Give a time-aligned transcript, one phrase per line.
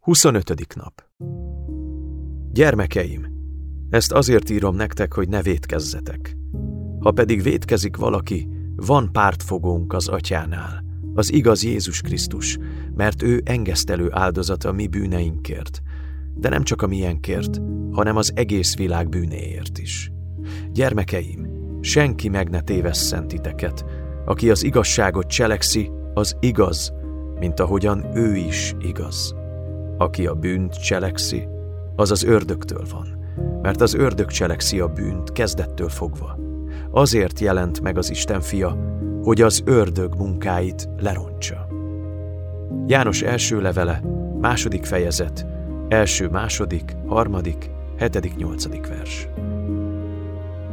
[0.00, 0.74] 25.
[0.74, 1.02] nap
[2.52, 3.26] Gyermekeim,
[3.90, 6.36] ezt azért írom nektek, hogy ne vétkezzetek.
[6.98, 10.84] Ha pedig vétkezik valaki, van pártfogónk az atyánál,
[11.14, 12.58] az igaz Jézus Krisztus,
[12.94, 15.80] mert ő engesztelő áldozata mi bűneinkért,
[16.34, 17.60] de nem csak a milyenkért,
[17.92, 20.12] hanem az egész világ bűnéért is.
[20.72, 21.46] Gyermekeim,
[21.80, 23.84] senki meg ne tévesszen titeket,
[24.24, 26.92] aki az igazságot cselekszi, az igaz,
[27.38, 29.34] mint ahogyan ő is igaz.
[29.98, 31.48] Aki a bűnt cselekszi,
[31.96, 33.18] az az ördögtől van,
[33.62, 36.38] mert az ördög cselekszi a bűnt kezdettől fogva.
[36.90, 38.76] Azért jelent meg az Isten fia,
[39.22, 41.68] hogy az ördög munkáit lerontsa.
[42.86, 44.02] János első levele,
[44.40, 45.46] második fejezet,
[45.88, 49.28] első, második, harmadik, hetedik, nyolcadik vers.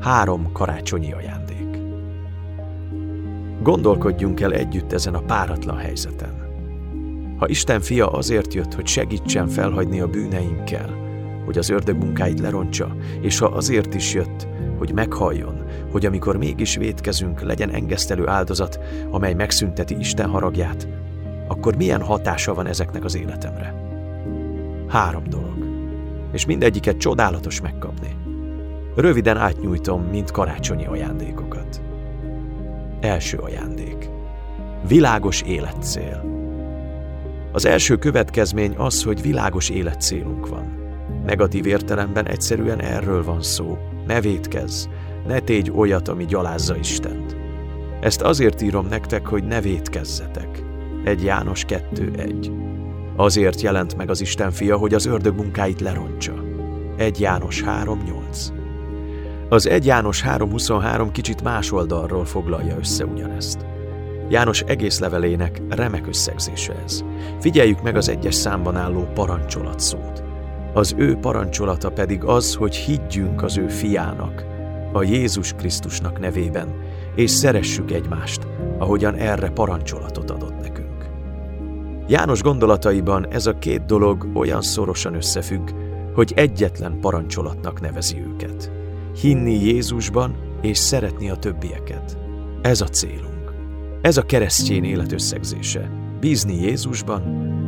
[0.00, 1.78] Három karácsonyi ajándék.
[3.62, 6.49] Gondolkodjunk el együtt ezen a páratlan helyzeten.
[7.40, 10.96] Ha Isten fia azért jött, hogy segítsen felhagyni a bűneinkkel,
[11.44, 16.76] hogy az ördög munkáit lerontsa, és ha azért is jött, hogy meghalljon, hogy amikor mégis
[16.76, 18.78] vétkezünk, legyen engesztelő áldozat,
[19.10, 20.88] amely megszünteti Isten haragját,
[21.48, 23.74] akkor milyen hatása van ezeknek az életemre?
[24.88, 25.66] Három dolog.
[26.32, 28.16] És mindegyiket csodálatos megkapni.
[28.94, 31.82] Röviden átnyújtom, mint karácsonyi ajándékokat.
[33.00, 34.10] Első ajándék.
[34.88, 36.29] Világos életcél.
[37.52, 40.78] Az első következmény az, hogy világos életcélunk van.
[41.24, 43.78] Negatív értelemben egyszerűen erről van szó.
[44.06, 44.86] Ne védkezz,
[45.26, 47.36] ne tégy olyat, ami gyalázza Istent.
[48.00, 50.62] Ezt azért írom nektek, hogy ne védkezzetek.
[51.04, 52.50] Egy János 2.1
[53.16, 56.34] Azért jelent meg az Isten fia, hogy az ördög munkáit lerontsa.
[56.96, 58.52] Egy János 3.8
[59.48, 63.66] Az egy János 3.23 kicsit más oldalról foglalja össze ugyanezt.
[64.30, 67.04] János egész levelének remek összegzése ez.
[67.40, 70.22] Figyeljük meg az egyes számban álló parancsolat szót.
[70.74, 74.44] Az ő parancsolata pedig az, hogy higgyünk az ő fiának,
[74.92, 76.68] a Jézus Krisztusnak nevében,
[77.14, 78.46] és szeressük egymást,
[78.78, 81.08] ahogyan erre parancsolatot adott nekünk.
[82.08, 85.70] János gondolataiban ez a két dolog olyan szorosan összefügg,
[86.14, 88.70] hogy egyetlen parancsolatnak nevezi őket.
[89.20, 92.18] Hinni Jézusban és szeretni a többieket.
[92.62, 93.29] Ez a célunk.
[94.02, 95.90] Ez a keresztjén élet összegzése.
[96.20, 97.22] Bízni Jézusban,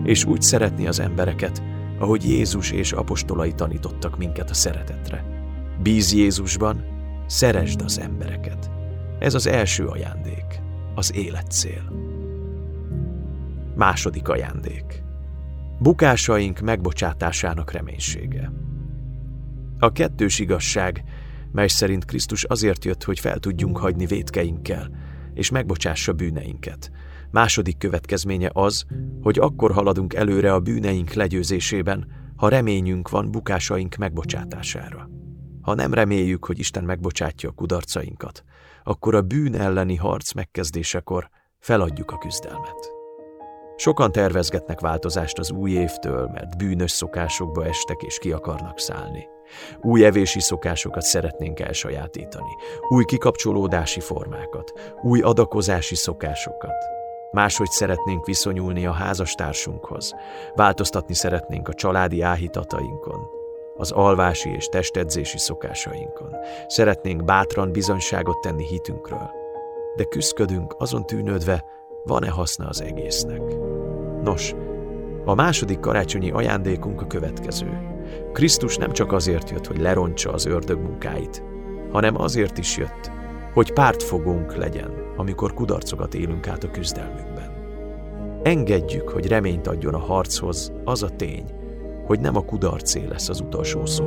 [0.04, 1.62] és úgy szeretni az embereket,
[1.98, 5.24] ahogy Jézus és apostolai tanítottak minket a szeretetre.
[5.82, 6.84] Bíz Jézusban,
[7.26, 8.70] szeresd az embereket.
[9.18, 10.60] Ez az első ajándék,
[10.94, 11.92] az életcél.
[13.76, 15.02] Második ajándék.
[15.78, 18.52] Bukásaink megbocsátásának reménysége.
[19.78, 21.04] A kettős igazság,
[21.52, 24.90] mely szerint Krisztus azért jött, hogy fel tudjunk hagyni vétkeinkkel,
[25.34, 26.90] és megbocsássa bűneinket.
[27.30, 28.84] Második következménye az,
[29.22, 32.06] hogy akkor haladunk előre a bűneink legyőzésében,
[32.36, 35.10] ha reményünk van bukásaink megbocsátására.
[35.60, 38.44] Ha nem reméljük, hogy Isten megbocsátja a kudarcainkat,
[38.84, 41.28] akkor a bűn elleni harc megkezdésekor
[41.58, 42.90] feladjuk a küzdelmet.
[43.76, 49.26] Sokan tervezgetnek változást az új évtől, mert bűnös szokásokba estek és ki akarnak szállni.
[49.80, 52.50] Új evési szokásokat szeretnénk elsajátítani,
[52.88, 56.74] új kikapcsolódási formákat, új adakozási szokásokat.
[57.30, 60.14] Máshogy szeretnénk viszonyulni a házastársunkhoz,
[60.54, 63.40] változtatni szeretnénk a családi áhítatainkon,
[63.76, 66.36] az alvási és testedzési szokásainkon.
[66.66, 69.30] Szeretnénk bátran bizonyságot tenni hitünkről.
[69.96, 71.64] De küszködünk azon tűnődve,
[72.04, 73.42] van-e haszna az egésznek.
[74.22, 74.54] Nos,
[75.24, 77.91] a második karácsonyi ajándékunk a következő.
[78.32, 81.42] Krisztus nem csak azért jött, hogy lerontsa az ördög munkáit,
[81.90, 83.10] hanem azért is jött,
[83.54, 87.50] hogy pártfogónk legyen, amikor kudarcokat élünk át a küzdelmünkben.
[88.42, 91.44] Engedjük, hogy reményt adjon a harchoz az a tény,
[92.06, 94.04] hogy nem a kudarcé lesz az utolsó szó.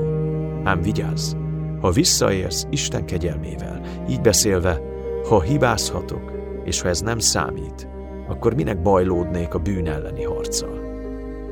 [0.64, 1.34] Ám vigyázz,
[1.82, 4.82] ha visszaérsz Isten kegyelmével, így beszélve,
[5.30, 6.32] ha hibázhatok,
[6.64, 7.88] és ha ez nem számít,
[8.28, 10.95] akkor minek bajlódnék a bűn elleni harccal?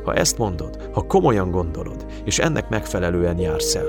[0.03, 3.87] Ha ezt mondod, ha komolyan gondolod, és ennek megfelelően jársz el,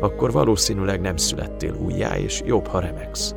[0.00, 3.34] akkor valószínűleg nem születtél újjá, és jobb, ha remegsz.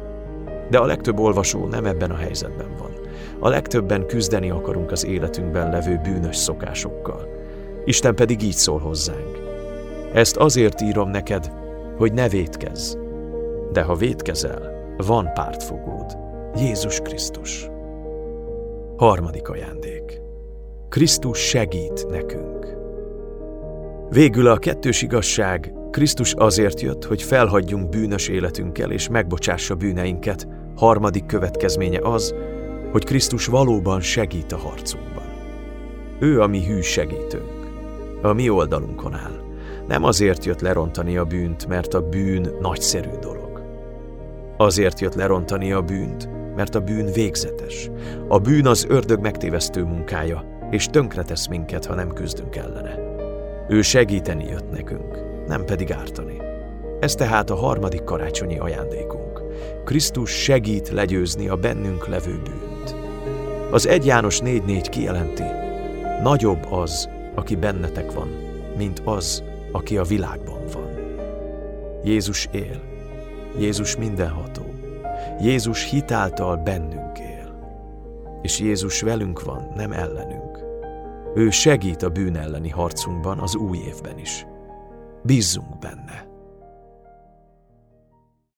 [0.70, 2.92] De a legtöbb olvasó nem ebben a helyzetben van.
[3.40, 7.28] A legtöbben küzdeni akarunk az életünkben levő bűnös szokásokkal.
[7.86, 9.40] Isten pedig így szól hozzánk.
[10.14, 11.52] Ezt azért írom neked,
[11.98, 12.96] hogy ne védkezz.
[13.72, 16.18] De ha védkezel, van pártfogód.
[16.56, 17.70] Jézus Krisztus.
[18.98, 20.22] Harmadik ajándék.
[20.90, 22.78] Krisztus segít nekünk.
[24.10, 30.48] Végül a kettős igazság, Krisztus azért jött, hogy felhagyjunk bűnös életünkkel és megbocsássa bűneinket.
[30.76, 32.36] Harmadik következménye az,
[32.92, 35.24] hogy Krisztus valóban segít a harcunkban.
[36.20, 37.68] Ő a mi hű segítőnk.
[38.22, 39.42] A mi oldalunkon áll.
[39.88, 43.62] Nem azért jött lerontani a bűnt, mert a bűn nagyszerű dolog.
[44.58, 47.90] Azért jött lerontani a bűnt, mert a bűn végzetes.
[48.28, 53.00] A bűn az ördög megtévesztő munkája, és tönkretesz minket, ha nem küzdünk ellene.
[53.70, 56.38] Ő segíteni jött nekünk, nem pedig ártani.
[57.00, 59.42] Ez tehát a harmadik karácsonyi ajándékunk.
[59.86, 62.96] Krisztus segít legyőzni a bennünk levő bűnt.
[63.72, 65.44] Az 1 János 4.4 kijelenti,
[66.24, 68.28] nagyobb az, aki bennetek van,
[68.78, 70.90] mint az, aki a világban van.
[72.04, 72.82] Jézus él.
[73.58, 74.66] Jézus mindenható.
[75.42, 77.09] Jézus hitáltal bennünk.
[78.42, 80.60] És Jézus velünk van, nem ellenünk.
[81.36, 84.46] Ő segít a bűn elleni harcunkban az új évben is.
[85.24, 86.29] Bízzunk benne!